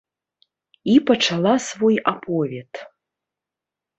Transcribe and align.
І 0.93 0.95
пачала 1.09 1.51
свой 1.67 1.95
аповед. 2.13 2.71